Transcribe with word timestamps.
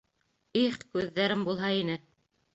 Их, 0.61 0.79
күҙҙәрем 0.95 1.45
булһа 1.51 1.71
ине! 1.83 2.01